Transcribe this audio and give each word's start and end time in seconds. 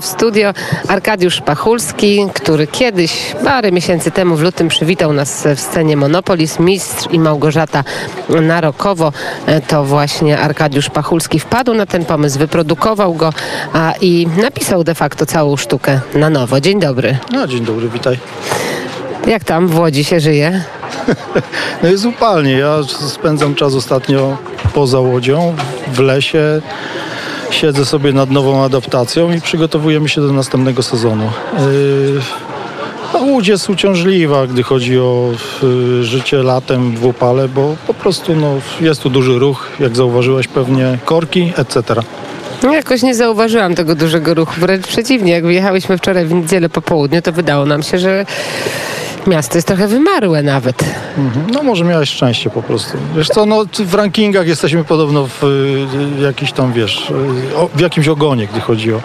W 0.00 0.06
studio 0.06 0.52
Arkadiusz 0.88 1.40
Pachulski, 1.40 2.26
który 2.34 2.66
kiedyś, 2.66 3.34
parę 3.44 3.72
miesięcy 3.72 4.10
temu 4.10 4.36
w 4.36 4.42
lutym 4.42 4.68
przywitał 4.68 5.12
nas 5.12 5.46
w 5.56 5.60
scenie 5.60 5.96
Monopolis, 5.96 6.58
mistrz 6.58 7.06
i 7.10 7.18
Małgorzata 7.18 7.84
Narokowo. 8.28 9.12
E, 9.46 9.60
To 9.60 9.84
właśnie 9.84 10.38
Arkadiusz 10.38 10.90
Pachulski 10.90 11.40
wpadł 11.40 11.74
na 11.74 11.86
ten 11.86 12.04
pomysł, 12.04 12.38
wyprodukował 12.38 13.14
go 13.14 13.32
a, 13.72 13.92
i 14.00 14.26
napisał 14.42 14.84
de 14.84 14.94
facto 14.94 15.26
całą 15.26 15.56
sztukę 15.56 16.00
na 16.14 16.30
nowo. 16.30 16.60
Dzień 16.60 16.80
dobry. 16.80 17.18
No, 17.32 17.46
dzień 17.46 17.64
dobry, 17.64 17.88
witaj. 17.88 18.18
Jak 19.26 19.44
tam 19.44 19.68
w 19.68 19.78
Łodzi 19.78 20.04
się 20.04 20.20
żyje? 20.20 20.62
No 21.82 21.88
jest 21.88 22.04
upalnie. 22.06 22.52
Ja 22.52 22.76
spędzam 23.08 23.54
czas 23.54 23.74
ostatnio 23.74 24.36
poza 24.74 25.00
Łodzią, 25.00 25.54
w 25.92 25.98
lesie. 25.98 26.60
Siedzę 27.50 27.84
sobie 27.84 28.12
nad 28.12 28.30
nową 28.30 28.64
adaptacją 28.64 29.32
i 29.32 29.40
przygotowujemy 29.40 30.08
się 30.08 30.20
do 30.20 30.32
następnego 30.32 30.82
sezonu. 30.82 31.24
Yy, 31.58 32.20
no, 33.14 33.20
Łódź 33.20 33.48
jest 33.48 33.70
uciążliwa, 33.70 34.46
gdy 34.46 34.62
chodzi 34.62 34.98
o 34.98 35.30
y, 35.62 36.04
życie 36.04 36.42
latem 36.42 36.96
w 36.96 37.06
upale, 37.06 37.48
bo 37.48 37.76
po 37.86 37.94
prostu 37.94 38.36
no, 38.36 38.54
jest 38.80 39.02
tu 39.02 39.10
duży 39.10 39.38
ruch, 39.38 39.68
jak 39.80 39.96
zauważyłeś 39.96 40.48
pewnie, 40.48 40.98
korki, 41.04 41.52
etc. 41.56 42.02
No, 42.62 42.72
Jakoś 42.72 43.02
nie 43.02 43.14
zauważyłam 43.14 43.74
tego 43.74 43.94
dużego 43.94 44.34
ruchu, 44.34 44.52
wręcz 44.58 44.86
przeciwnie. 44.86 45.32
Jak 45.32 45.44
wyjechałyśmy 45.44 45.98
wczoraj 45.98 46.26
w 46.26 46.32
niedzielę 46.32 46.68
po 46.68 46.82
południu, 46.82 47.22
to 47.22 47.32
wydało 47.32 47.66
nam 47.66 47.82
się, 47.82 47.98
że 47.98 48.26
miasto 49.26 49.58
jest 49.58 49.68
trochę 49.68 49.88
wymarłe 49.88 50.42
nawet. 50.42 50.84
Mhm. 51.18 51.46
No 51.50 51.62
może 51.62 51.84
miałeś 51.84 52.10
szczęście 52.10 52.50
po 52.50 52.62
prostu. 52.62 52.98
Wiesz 53.16 53.28
co, 53.28 53.46
no 53.46 53.64
w 53.78 53.94
rankingach 53.94 54.46
jesteśmy 54.46 54.84
podobno 54.84 55.26
w 55.26 55.44
y, 55.44 56.22
jakiś 56.22 56.52
tam, 56.52 56.72
wiesz, 56.72 57.10
y, 57.10 57.14
w 57.74 57.80
jakimś 57.80 58.08
ogonie, 58.08 58.46
gdy 58.46 58.60
chodzi 58.60 58.92
o, 58.92 58.96
y, 58.96 59.00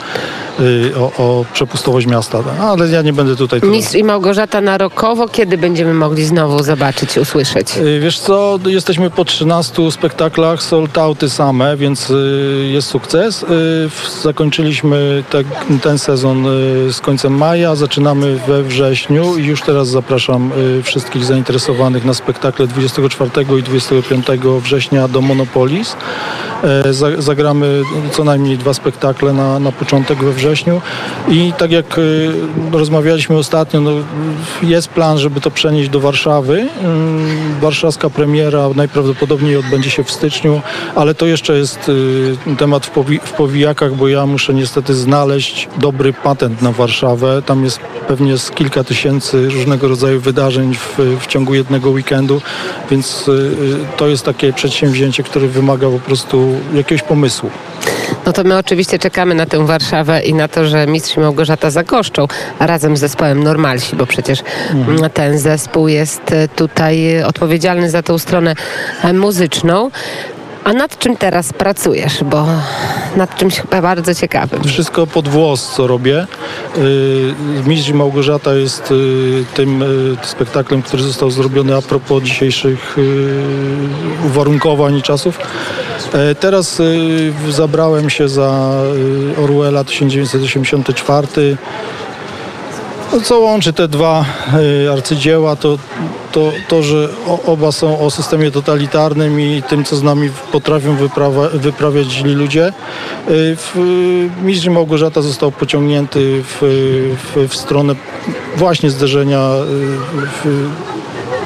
o, 0.98 1.12
o 1.18 1.46
przepustowość 1.54 2.08
miasta. 2.08 2.38
No, 2.60 2.64
Ale 2.64 2.88
ja 2.90 3.02
nie 3.02 3.14
będę 3.14 3.36
tutaj... 3.36 3.62
Mistrz 3.64 3.96
i 3.96 4.04
Małgorzata 4.04 4.62
Narokowo, 4.62 5.28
kiedy 5.28 5.58
będziemy 5.58 5.94
mogli 5.94 6.26
znowu 6.26 6.64
zobaczyć, 6.64 7.18
usłyszeć? 7.18 7.78
Y, 7.78 8.00
Wiesz 8.00 8.20
co, 8.20 8.60
jesteśmy 8.66 9.10
po 9.10 9.26
13 9.26 9.92
spektaklach, 9.92 10.64
sold 10.64 10.98
outy 10.98 11.30
same, 11.30 11.78
więc 11.78 12.10
y, 12.10 12.70
jest 12.72 12.88
sukces. 12.88 13.44
Y, 13.44 13.46
Zakończyliśmy 14.24 15.24
te, 15.30 15.44
ten 15.82 16.00
sezon 16.00 16.46
y, 16.46 16.94
z 16.94 17.02
końcem 17.02 17.38
maja, 17.38 17.76
zaczynamy 17.76 18.40
we 18.48 18.64
wrześniu 18.64 19.38
i 19.38 19.46
już 19.46 19.62
teraz 19.62 19.88
zapraszam 19.88 20.52
y, 20.80 20.84
wszystkich 20.84 21.26
zainteresowanych 21.26 22.06
na 22.06 22.14
spektakle 22.14 22.68
24 22.68 23.32
i 23.60 23.64
25 23.64 24.26
września 24.62 25.08
do 25.08 25.22
Monopolis. 25.22 25.96
E, 26.64 26.94
za- 26.94 27.22
Zagramy 27.22 27.82
co 28.12 28.24
najmniej 28.24 28.58
dwa 28.58 28.74
spektakle 28.74 29.34
na, 29.34 29.60
na 29.60 29.72
początek 29.72 30.24
we 30.24 30.32
wrześniu 30.34 30.82
i 31.30 31.54
tak 31.58 31.72
jak 31.72 31.98
y, 31.98 32.32
rozmawialiśmy 32.72 33.38
ostatnio, 33.38 33.82
no, 33.82 33.92
jest 34.64 34.88
plan, 34.90 35.18
żeby 35.18 35.42
to 35.42 35.52
przenieść 35.52 35.90
do 35.90 36.00
Warszawy. 36.00 36.68
Ym, 36.84 37.28
Warszawska 37.62 38.10
premiera 38.10 38.70
najprawdopodobniej 38.76 39.58
odbędzie 39.58 39.90
się 39.90 40.04
w 40.04 40.12
styczniu, 40.12 40.62
ale 40.96 41.16
to 41.16 41.26
jeszcze 41.26 41.58
jest 41.58 41.90
y, 41.90 42.56
temat 42.58 42.86
w, 42.86 42.92
powi- 42.96 43.20
w 43.24 43.32
powijakach, 43.34 43.96
bo 43.96 44.08
ja 44.08 44.26
muszę 44.26 44.54
niestety 44.54 44.94
znaleźć 44.94 45.68
dobry 45.78 46.14
patent 46.14 46.62
na 46.62 46.72
Warszawę. 46.72 47.42
Tam 47.46 47.64
jest 47.64 47.80
pewnie 48.08 48.38
z 48.38 48.52
kilka 48.52 48.84
tysięcy 48.84 49.50
różnego 49.50 49.88
rodzaju 49.88 50.20
wydarzeń 50.22 50.76
w, 50.76 51.00
w 51.20 51.28
ciągu 51.28 51.54
jednego 51.54 51.90
weekendu, 51.90 52.42
więc 52.92 53.30
to 53.98 54.08
jest 54.08 54.26
takie 54.26 54.54
przedsięwzięcie, 54.54 55.24
które 55.24 55.48
wymaga 55.48 55.90
po 55.90 56.00
prostu 56.00 56.45
jakiegoś 56.74 57.04
pomysłu. 57.04 57.50
No 58.26 58.34
to 58.34 58.44
my 58.44 58.58
oczywiście 58.58 59.00
czekamy 59.00 59.36
na 59.36 59.46
tę 59.46 59.66
Warszawę 59.66 60.22
i 60.22 60.34
na 60.34 60.48
to, 60.48 60.66
że 60.66 60.88
mistrz 60.88 61.18
i 61.18 61.20
Małgorzata 61.20 61.70
zagoszczą 61.70 62.28
razem 62.60 62.98
z 62.98 63.00
zespołem 63.00 63.44
Normalsi, 63.44 63.96
bo 63.96 64.06
przecież 64.06 64.40
mm, 64.72 65.10
ten 65.10 65.40
zespół 65.40 65.88
jest 65.88 66.32
e, 66.32 66.48
tutaj 66.48 67.16
e, 67.16 67.28
odpowiedzialny 67.28 67.90
za 67.90 68.04
tą 68.04 68.18
stronę 68.18 68.56
e, 69.04 69.14
muzyczną. 69.14 69.92
A 70.64 70.74
nad 70.74 71.00
czym 71.00 71.18
teraz 71.18 71.54
pracujesz? 71.54 72.24
Bo 72.24 72.48
nad 73.16 73.36
czymś 73.36 73.60
chyba 73.60 73.82
bardzo 73.82 74.16
ciekawym. 74.16 74.64
Wszystko 74.64 75.08
pod 75.08 75.28
włos, 75.28 75.72
co 75.76 75.88
robię. 75.88 76.28
Mistrz 77.66 77.92
Małgorzata 77.92 78.54
jest 78.54 78.94
tym 79.54 79.84
spektaklem, 80.22 80.82
który 80.82 81.04
został 81.04 81.32
zrobiony 81.32 81.76
a 81.76 81.82
propos 81.82 82.24
dzisiejszych 82.24 82.98
uwarunkowań 84.26 84.98
i 84.98 85.02
czasów. 85.02 85.40
E, 86.16 86.36
Teraz 86.36 86.80
y, 86.80 87.34
zabrałem 87.50 88.10
się 88.10 88.30
za 88.30 88.72
y, 89.38 89.44
Orwella 89.44 89.84
1984. 89.84 91.58
No, 93.14 93.22
co 93.22 93.40
łączy 93.40 93.74
te 93.74 93.88
dwa 93.88 94.26
arcydzieła, 94.94 95.56
to, 95.56 95.78
to, 96.32 96.52
to 96.68 96.84
że 96.84 97.10
oba 97.46 97.72
są 97.72 98.00
o 98.00 98.12
systemie 98.12 98.52
totalitarnym 98.52 99.42
i 99.42 99.64
tym, 99.70 99.84
co 99.84 99.96
z 99.96 100.04
nami 100.04 100.30
potrafią 100.52 100.96
wyprawa, 100.96 101.50
wyprawiać 101.50 102.08
źli 102.08 102.34
ludzie. 102.34 102.74
W, 103.28 103.74
Mistrz 104.44 104.68
Małgorzata 104.68 105.22
został 105.22 105.52
pociągnięty 105.52 106.44
w, 106.44 106.58
w, 107.36 107.50
w 107.50 107.56
stronę 107.56 107.96
właśnie 108.58 108.90
zderzenia 108.90 109.50
w, 110.44 110.70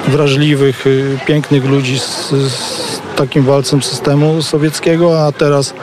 wrażliwych, 0.08 0.86
pięknych 1.28 1.66
ludzi 1.66 2.00
z, 2.00 2.30
z 2.30 2.79
takim 3.20 3.44
walcem 3.44 3.84
systemu 3.84 4.42
sowieckiego, 4.42 5.26
a 5.26 5.32
teraz 5.32 5.70
e, 5.70 5.74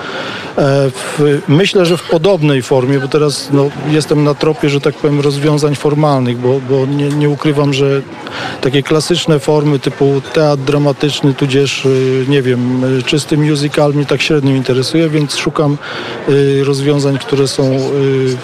w, 0.90 1.42
myślę, 1.48 1.86
że 1.86 1.96
w 1.96 2.02
podobnej 2.02 2.62
formie, 2.62 3.00
bo 3.00 3.08
teraz 3.08 3.48
no, 3.52 3.70
jestem 3.90 4.24
na 4.24 4.34
tropie, 4.34 4.68
że 4.70 4.80
tak 4.80 4.94
powiem, 4.94 5.20
rozwiązań 5.20 5.74
formalnych, 5.74 6.38
bo, 6.38 6.60
bo 6.60 6.86
nie, 6.86 7.08
nie 7.08 7.30
ukrywam, 7.30 7.74
że 7.74 8.02
takie 8.60 8.82
klasyczne 8.82 9.38
formy 9.38 9.78
typu 9.78 10.22
teatr 10.32 10.62
dramatyczny, 10.62 11.34
tudzież, 11.34 11.86
y, 11.86 12.24
nie 12.28 12.42
wiem, 12.42 12.82
czysty 13.06 13.36
musical 13.36 13.94
mnie 13.94 14.06
tak 14.06 14.22
średnio 14.22 14.54
interesuje, 14.54 15.08
więc 15.08 15.36
szukam 15.36 15.78
y, 16.28 16.64
rozwiązań, 16.64 17.18
które 17.18 17.48
są 17.48 17.64
y, 17.64 18.36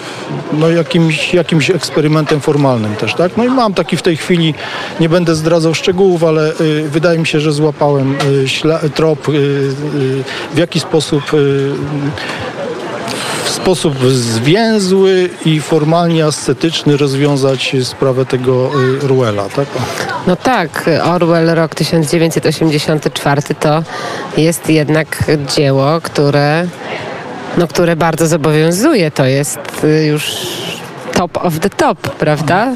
no, 0.53 0.69
jakimś, 0.69 1.33
jakimś 1.33 1.69
eksperymentem 1.69 2.41
formalnym 2.41 2.95
też, 2.95 3.15
tak? 3.15 3.37
No 3.37 3.45
i 3.45 3.49
mam 3.49 3.73
taki 3.73 3.97
w 3.97 4.01
tej 4.01 4.17
chwili, 4.17 4.53
nie 4.99 5.09
będę 5.09 5.35
zdradzał 5.35 5.73
szczegółów, 5.73 6.23
ale 6.23 6.53
wydaje 6.89 7.19
mi 7.19 7.27
się, 7.27 7.39
że 7.39 7.53
złapałem 7.53 8.15
trop, 8.95 9.27
w 10.53 10.57
jaki 10.57 10.79
sposób 10.79 11.23
w 13.43 13.49
sposób 13.49 14.11
zwięzły 14.11 15.29
i 15.45 15.59
formalnie 15.59 16.25
ascetyczny 16.25 16.97
rozwiązać 16.97 17.75
sprawę 17.83 18.25
tego 18.25 18.69
y, 19.03 19.07
Ruela, 19.07 19.49
tak? 19.49 19.67
No 20.27 20.35
tak, 20.35 20.89
Orwell 21.03 21.55
rok 21.55 21.75
1984 21.75 23.41
to 23.59 23.83
jest 24.37 24.69
jednak 24.69 25.23
dzieło, 25.55 26.01
które, 26.01 26.67
no, 27.57 27.67
które 27.67 27.95
bardzo 27.95 28.27
zobowiązuje. 28.27 29.11
To 29.11 29.25
jest 29.25 29.59
y, 29.83 30.05
już 30.05 30.31
top 31.13 31.37
of 31.37 31.59
the 31.59 31.69
top, 31.69 31.99
prawda? 31.99 32.73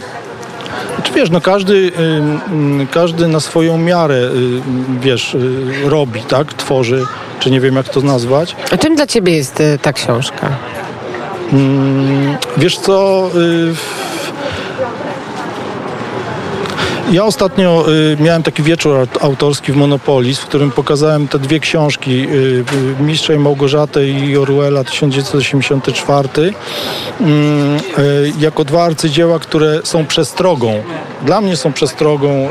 Czy 1.03 1.13
wiesz, 1.13 1.29
no 1.29 1.41
każdy, 1.41 1.73
y, 1.73 1.81
y, 2.81 2.87
każdy 2.91 3.27
na 3.27 3.39
swoją 3.39 3.77
miarę, 3.77 4.21
wiesz, 5.01 5.37
robi, 5.85 6.21
tak? 6.21 6.53
Tworzy, 6.53 7.05
czy 7.39 7.51
nie 7.51 7.59
wiem 7.61 7.75
jak 7.75 7.89
to 7.89 8.01
nazwać. 8.01 8.55
A 8.71 8.77
czym 8.77 8.95
dla 8.95 9.07
ciebie 9.07 9.35
jest 9.35 9.59
y, 9.59 9.79
ta 9.81 9.93
książka? 9.93 10.49
Wiesz 12.57 12.77
co, 12.77 13.29
y, 13.35 13.73
ja 17.11 17.25
ostatnio 17.25 17.85
y, 17.91 18.17
miałem 18.23 18.43
taki 18.43 18.63
wieczór 18.63 18.95
aut- 18.95 19.17
autorski 19.25 19.71
w 19.71 19.75
Monopolis, 19.75 20.39
w 20.39 20.45
którym 20.45 20.71
pokazałem 20.71 21.27
te 21.27 21.39
dwie 21.39 21.59
książki, 21.59 22.27
y, 22.31 22.63
Mistrza 22.99 23.33
i 23.33 23.37
Małgorzatę 23.39 24.07
i 24.07 24.37
Orwella 24.37 24.83
1984, 24.83 26.53
mm, 27.21 27.77
y, 27.99 28.33
jako 28.39 28.65
dwa 28.65 28.83
arcydzieła, 28.83 29.39
które 29.39 29.79
są 29.83 30.05
przestrogą. 30.05 30.83
Dla 31.21 31.41
mnie 31.41 31.55
są 31.57 31.73
przestrogą 31.73 32.49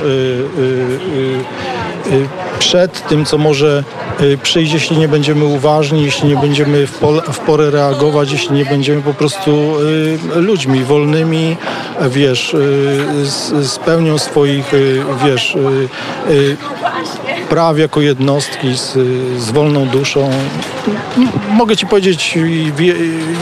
przed 2.58 3.08
tym, 3.08 3.24
co 3.24 3.38
może 3.38 3.84
y, 4.20 4.38
przyjść, 4.42 4.72
jeśli 4.72 4.98
nie 4.98 5.08
będziemy 5.08 5.44
uważni, 5.44 6.04
jeśli 6.04 6.28
nie 6.28 6.36
będziemy 6.36 6.86
w, 6.86 7.38
porę 7.46 7.70
reagować, 7.70 8.32
jeśli 8.32 8.56
nie 8.56 8.64
będziemy 8.64 9.02
po 9.02 9.14
prostu 9.14 9.80
y, 9.80 10.40
ludźmi 10.40 10.84
wolnymi, 10.84 11.56
wiesz, 12.10 12.54
y, 12.54 13.26
z, 13.62 13.78
pełnią 13.78 14.18
swoich, 14.18 14.74
y, 14.74 15.02
wiesz, 15.24 15.54
y, 15.54 16.32
y, 16.32 16.56
praw 17.48 17.78
jako 17.78 18.00
jednostki 18.00 18.76
z, 18.76 18.92
z 19.42 19.50
wolną 19.50 19.86
duszą. 19.86 20.30
Mogę 21.50 21.76
Ci 21.76 21.86
powiedzieć 21.86 22.38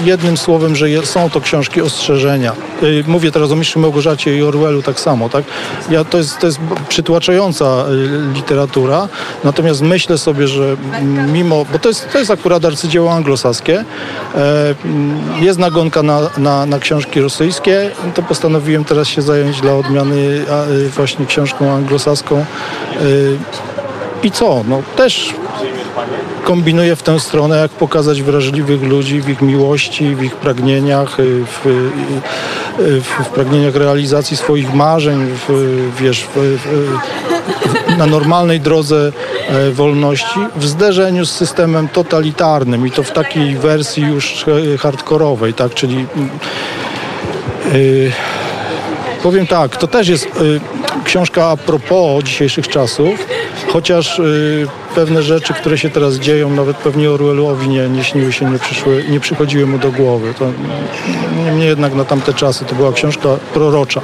jednym 0.04 0.36
słowem, 0.36 0.76
że 0.76 1.06
są 1.06 1.30
to 1.30 1.40
książki 1.40 1.80
ostrzeżenia. 1.80 2.52
Y, 2.82 3.04
Mówię 3.06 3.32
teraz 3.32 3.50
o 3.50 3.56
Mistrzu 3.56 3.80
Małgorzacie 3.80 4.36
i 4.36 4.42
Orwellu 4.42 4.82
tak 4.82 5.00
samo. 5.00 5.28
Tak? 5.28 5.44
Ja, 5.90 6.04
to, 6.04 6.18
jest, 6.18 6.38
to 6.38 6.46
jest 6.46 6.58
przytłaczająca 6.88 7.84
y, 8.34 8.34
literatura, 8.54 9.08
natomiast 9.44 9.82
myślę 9.82 10.18
sobie, 10.18 10.48
że 10.48 10.76
mimo, 11.32 11.66
bo 11.72 11.78
to 11.78 11.88
jest, 11.88 12.12
to 12.12 12.18
jest 12.18 12.30
akurat 12.30 12.64
arcydzieło 12.64 13.12
anglosaskie, 13.12 13.84
e, 14.34 14.74
jest 15.40 15.58
nagonka 15.58 16.02
na, 16.02 16.20
na, 16.38 16.66
na 16.66 16.78
książki 16.78 17.20
rosyjskie, 17.20 17.90
to 18.14 18.22
postanowiłem 18.22 18.84
teraz 18.84 19.08
się 19.08 19.22
zająć 19.22 19.60
dla 19.60 19.72
odmiany 19.74 20.16
y, 20.16 20.88
właśnie 20.88 21.26
książką 21.26 21.72
anglosaską. 21.72 22.44
Y, 23.02 23.38
I 24.22 24.30
co? 24.30 24.64
No 24.68 24.82
też 24.96 25.34
kombinuję 26.44 26.96
w 26.96 27.02
tę 27.02 27.20
stronę, 27.20 27.58
jak 27.58 27.70
pokazać 27.70 28.22
wrażliwych 28.22 28.82
ludzi 28.82 29.20
w 29.20 29.28
ich 29.28 29.42
miłości, 29.42 30.14
w 30.14 30.22
ich 30.22 30.36
pragnieniach, 30.36 31.20
y, 31.20 31.44
w, 31.46 31.66
y, 31.66 33.00
w, 33.00 33.24
w 33.24 33.28
pragnieniach 33.28 33.74
realizacji 33.74 34.36
swoich 34.36 34.74
marzeń, 34.74 35.26
w, 35.48 35.88
wiesz, 36.00 36.26
na 37.98 38.06
normalnej 38.06 38.60
drodze 38.60 39.12
e, 39.48 39.70
wolności, 39.70 40.40
w 40.56 40.66
zderzeniu 40.66 41.26
z 41.26 41.30
systemem 41.30 41.88
totalitarnym 41.88 42.86
i 42.86 42.90
to 42.90 43.02
w 43.02 43.10
takiej 43.10 43.56
wersji 43.56 44.02
już 44.02 44.44
e, 44.48 44.78
hardkorowej, 44.78 45.54
tak, 45.54 45.74
czyli 45.74 46.06
mm, 46.16 46.30
y, 47.74 48.12
Powiem 49.24 49.46
tak, 49.46 49.76
to 49.76 49.86
też 49.86 50.08
jest 50.08 50.26
y, 50.26 50.60
książka 51.04 51.46
a 51.46 51.56
propos 51.56 52.24
dzisiejszych 52.24 52.68
czasów, 52.68 53.26
chociaż 53.72 54.18
y, 54.18 54.66
pewne 54.94 55.22
rzeczy, 55.22 55.54
które 55.54 55.78
się 55.78 55.90
teraz 55.90 56.14
dzieją, 56.14 56.50
nawet 56.50 56.76
pewnie 56.76 57.10
Orwellowi 57.10 57.68
nie, 57.68 57.88
nie 57.88 58.04
śniły 58.04 58.32
się, 58.32 58.50
nie, 58.50 58.58
przyszły, 58.58 59.04
nie 59.08 59.20
przychodziły 59.20 59.66
mu 59.66 59.78
do 59.78 59.92
głowy. 59.92 60.34
To, 60.38 60.44
niemniej 61.44 61.68
jednak 61.68 61.94
na 61.94 62.04
tamte 62.04 62.34
czasy 62.34 62.64
to 62.64 62.74
była 62.74 62.92
książka 62.92 63.28
prorocza. 63.54 64.00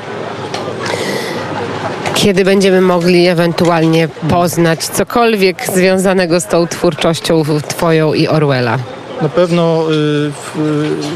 Kiedy 2.14 2.44
będziemy 2.44 2.80
mogli 2.80 3.26
ewentualnie 3.26 4.08
poznać 4.30 4.84
cokolwiek 4.84 5.66
związanego 5.74 6.40
z 6.40 6.46
tą 6.46 6.66
twórczością 6.66 7.42
Twoją 7.68 8.14
i 8.14 8.28
Orwella? 8.28 8.78
Na 9.22 9.28
pewno 9.28 9.86
y, 9.90 9.94
y, 9.94 10.30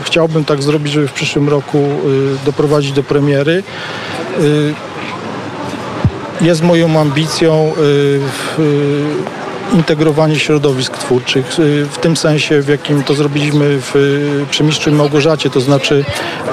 chciałbym 0.05 0.45
tak 0.45 0.63
zrobić, 0.63 0.93
żeby 0.93 1.09
w 1.09 1.13
przyszłym 1.13 1.49
roku 1.49 1.79
y, 1.79 2.45
doprowadzić 2.47 2.93
do 2.93 3.03
premiery. 3.03 3.63
Jest 6.45 6.63
moją 6.63 7.01
ambicją 7.01 7.73
y, 7.79 8.61
y, 8.63 9.75
integrowanie 9.75 10.39
środowisk 10.39 10.99
twórczych, 10.99 11.59
y, 11.59 11.87
w 11.91 11.99
tym 11.99 12.17
sensie, 12.17 12.63
w 12.63 12.69
jakim 12.69 13.03
to 13.03 13.15
zrobiliśmy 13.15 13.81
w, 13.81 13.95
przy 14.51 14.65
Mistrzu 14.65 14.91
i 14.91 14.93
Małgorzacie, 14.93 15.51
to 15.51 15.61
znaczy 15.61 16.05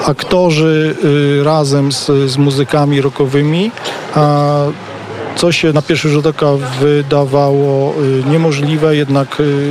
aktorzy 0.06 0.96
razem 1.42 1.92
z, 1.92 2.06
z 2.30 2.36
muzykami 2.36 3.00
rockowymi, 3.00 3.70
a 4.14 4.56
co 5.42 5.52
się 5.52 5.72
na 5.72 5.82
pierwszy 5.82 6.08
rzut 6.08 6.26
oka 6.26 6.46
wydawało 6.80 7.94
y, 8.02 8.30
niemożliwe, 8.30 8.96
jednak 8.96 9.40
y, 9.40 9.70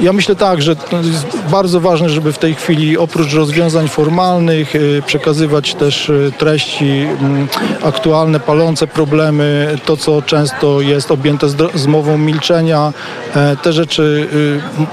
ja 0.00 0.12
myślę 0.12 0.36
tak, 0.36 0.62
że 0.62 0.76
jest 1.02 1.26
bardzo 1.50 1.80
ważne, 1.80 2.08
żeby 2.08 2.32
w 2.32 2.38
tej 2.38 2.54
chwili 2.54 2.98
oprócz 2.98 3.34
rozwiązań 3.34 3.88
formalnych 3.88 4.74
y, 4.74 5.02
przekazywać 5.06 5.74
też 5.74 6.12
treści 6.38 6.84
mm, 6.84 7.48
aktualne, 7.82 8.40
palące 8.40 8.86
problemy, 8.86 9.76
to 9.84 9.96
co 9.96 10.22
często 10.22 10.80
jest 10.80 11.10
objęte 11.10 11.46
zmową 11.74 12.18
milczenia. 12.18 12.92
E, 13.34 13.56
Te 13.56 13.72
rzeczy 13.72 14.28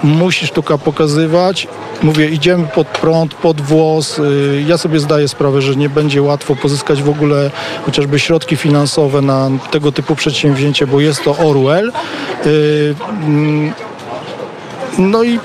musi 0.04 0.48
sztuka 0.48 0.78
pokazywać. 0.78 1.68
Mówię, 2.04 2.30
idziemy 2.30 2.68
pod 2.68 2.88
prąd, 2.88 3.34
pod 3.34 3.62
włos. 3.62 4.22
Ja 4.68 4.78
sobie 4.78 5.00
zdaję 5.00 5.28
sprawę, 5.28 5.62
że 5.62 5.76
nie 5.76 5.90
będzie 5.90 6.22
łatwo 6.22 6.56
pozyskać 6.56 7.04
w 7.04 7.10
ogóle 7.10 7.52
chociażby 7.86 8.20
środki 8.20 8.56
finansowe 8.56 9.22
na 9.22 9.50
tego 9.72 9.92
typu 9.92 10.01
przedsięwzięcie, 10.16 10.88
bo 10.88 11.00
jest 11.00 11.24
to 11.24 11.38
Orwell. 11.38 11.92
Y, 12.46 12.96
mm, 13.26 13.74
no 14.98 15.24
i 15.24 15.40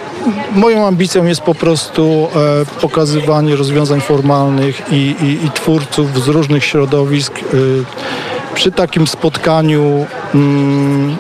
moją 0.53 0.87
ambicją 0.87 1.25
jest 1.25 1.41
po 1.41 1.55
prostu 1.55 2.29
e, 2.37 2.81
pokazywanie 2.81 3.57
rozwiązań 3.57 4.01
formalnych 4.01 4.83
i, 4.91 5.15
i, 5.23 5.47
i 5.47 5.51
twórców 5.51 6.25
z 6.25 6.29
różnych 6.29 6.65
środowisk 6.65 7.33
e, 7.39 7.45
przy 8.55 8.73
takim 8.73 9.07
spotkaniu 9.07 10.07
mm, 10.35 11.17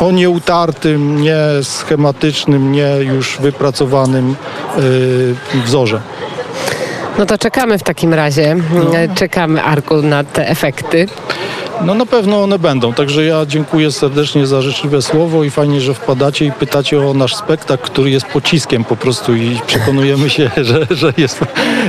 o 0.00 0.10
nieutartym, 0.10 1.20
nie 1.20 1.38
schematycznym, 1.62 2.72
nie 2.72 2.90
już 3.00 3.38
wypracowanym 3.40 4.36
e, 5.54 5.60
wzorze. 5.64 6.00
No 7.18 7.26
to 7.26 7.38
czekamy 7.38 7.78
w 7.78 7.82
takim 7.82 8.14
razie. 8.14 8.56
Czekamy, 9.14 9.62
Arku, 9.62 10.02
na 10.02 10.24
te 10.24 10.48
efekty. 10.48 11.06
No 11.82 11.94
na 11.94 12.06
pewno 12.06 12.42
one 12.42 12.58
będą, 12.58 12.92
także 12.92 13.24
ja 13.24 13.46
dziękuję 13.46 13.92
serdecznie 13.92 14.46
za 14.46 14.62
życzliwe 14.62 15.02
słowo 15.02 15.44
i 15.44 15.50
fajnie, 15.50 15.80
że 15.80 15.94
wpadacie 15.94 16.44
i 16.46 16.52
pytacie 16.52 17.00
o 17.00 17.14
nasz 17.14 17.36
spektakl, 17.36 17.84
który 17.84 18.10
jest 18.10 18.26
pociskiem 18.26 18.84
po 18.84 18.96
prostu 18.96 19.34
i 19.34 19.60
przekonujemy 19.66 20.30
się, 20.30 20.50
że, 20.68 20.86
że 20.90 21.12
jest, 21.16 21.40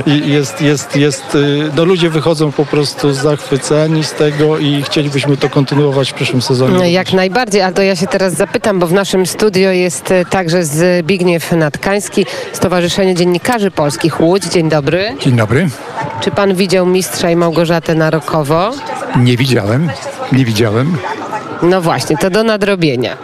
jest, 0.06 0.60
jest, 0.60 0.96
jest, 0.96 1.34
y, 1.34 1.70
no 1.76 1.84
ludzie 1.84 2.10
wychodzą 2.10 2.52
po 2.52 2.66
prostu 2.66 3.12
zachwyceni 3.12 4.04
z 4.04 4.12
tego 4.12 4.58
i 4.58 4.82
chcielibyśmy 4.82 5.36
to 5.36 5.50
kontynuować 5.50 6.10
w 6.10 6.14
przyszłym 6.14 6.42
sezonie. 6.42 6.92
Jak 6.92 7.12
najbardziej, 7.12 7.62
a 7.62 7.72
to 7.72 7.82
ja 7.82 7.96
się 7.96 8.06
teraz 8.06 8.34
zapytam, 8.34 8.78
bo 8.78 8.86
w 8.86 8.92
naszym 8.92 9.26
studio 9.26 9.70
jest 9.70 10.10
e, 10.10 10.24
także 10.24 10.64
Zbigniew 10.64 11.52
Natkański, 11.52 12.26
Stowarzyszenie 12.52 13.14
Dziennikarzy 13.14 13.70
Polskich 13.70 14.20
Łódź. 14.20 14.44
Dzień 14.44 14.68
dobry. 14.68 15.16
Dzień 15.20 15.36
dobry. 15.36 15.68
Czy 16.20 16.30
pan 16.30 16.54
widział 16.54 16.86
Mistrza 16.86 17.30
i 17.30 17.36
Małgorzatę 17.36 17.94
Narokowo? 17.94 18.72
Nie 19.16 19.36
widziałem, 19.36 19.75
nie 20.32 20.44
widziałem. 20.44 20.96
No 21.62 21.80
właśnie, 21.80 22.16
to 22.16 22.30
do 22.30 22.42
nadrobienia. 22.42 23.16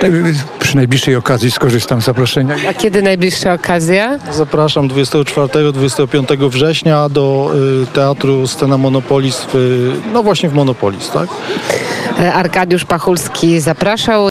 Tak, 0.00 0.10
Przy 0.58 0.76
najbliższej 0.76 1.16
okazji 1.16 1.50
skorzystam 1.50 2.02
z 2.02 2.04
zaproszenia. 2.04 2.56
A 2.70 2.74
kiedy 2.74 3.02
najbliższa 3.02 3.52
okazja? 3.52 4.18
Zapraszam 4.32 4.88
24-25 4.88 6.50
września 6.50 7.08
do 7.08 7.50
y, 7.82 7.86
Teatru 7.86 8.46
Scena 8.46 8.78
Monopolis, 8.78 9.46
w, 9.52 9.92
no 10.12 10.22
właśnie 10.22 10.48
w 10.48 10.54
Monopolis, 10.54 11.10
tak? 11.10 11.28
E, 12.20 12.32
Arkadiusz 12.34 12.84
Pachulski 12.84 13.60
zapraszał. 13.60 14.24